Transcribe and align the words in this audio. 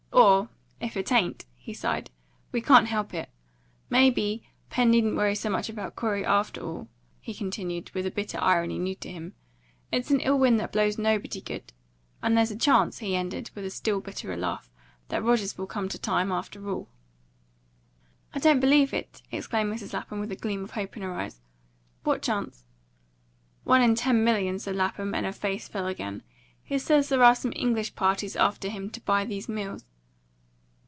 Or, 0.13 0.49
if 0.81 0.97
it 0.97 1.11
ain't," 1.11 1.45
he 1.55 1.73
sighed, 1.73 2.11
"we 2.51 2.59
can't 2.61 2.87
help 2.87 3.13
it. 3.13 3.29
May 3.89 4.09
be 4.09 4.43
Pen 4.69 4.91
needn't 4.91 5.15
worry 5.15 5.35
so 5.35 5.49
much 5.49 5.69
about 5.69 5.95
Corey, 5.95 6.25
after 6.25 6.61
all," 6.61 6.89
he 7.21 7.33
continued, 7.33 7.89
with 7.91 8.05
a 8.05 8.11
bitter 8.11 8.37
irony 8.41 8.77
new 8.77 8.93
to 8.95 9.09
him. 9.11 9.33
"It's 9.91 10.11
an 10.11 10.19
ill 10.19 10.37
wind 10.37 10.59
that 10.59 10.73
blows 10.73 10.97
nobody 10.97 11.39
good. 11.41 11.71
And 12.21 12.35
there's 12.35 12.51
a 12.51 12.57
chance," 12.57 12.97
he 12.99 13.15
ended, 13.15 13.51
with 13.55 13.63
a 13.65 13.69
still 13.69 14.01
bitterer 14.01 14.35
laugh, 14.35 14.69
"that 15.07 15.23
Rogers 15.23 15.57
will 15.57 15.65
come 15.67 15.87
to 15.89 15.97
time, 15.97 16.31
after 16.31 16.69
all." 16.69 16.89
"I 18.33 18.39
don't 18.39 18.59
believe 18.59 18.93
it!" 18.93 19.21
exclaimed 19.31 19.73
Mrs. 19.73 19.93
Lapham, 19.93 20.19
with 20.19 20.31
a 20.31 20.35
gleam 20.35 20.63
of 20.63 20.71
hope 20.71 20.97
in 20.97 21.03
her 21.03 21.13
eyes. 21.13 21.39
"What 22.03 22.21
chance?" 22.21 22.65
"One 23.63 23.81
in 23.81 23.95
ten 23.95 24.23
million," 24.25 24.59
said 24.59 24.75
Lapham; 24.75 25.15
and 25.15 25.25
her 25.25 25.31
face 25.31 25.67
fell 25.69 25.87
again. 25.87 26.23
"He 26.61 26.77
says 26.77 27.07
there 27.09 27.23
are 27.23 27.35
some 27.35 27.53
English 27.55 27.95
parties 27.95 28.35
after 28.35 28.67
him 28.69 28.89
to 28.91 29.01
buy 29.01 29.23
these 29.25 29.47
mills." 29.47 29.85